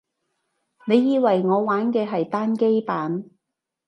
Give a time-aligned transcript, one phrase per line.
[0.87, 3.29] 你以為我玩嘅係單機版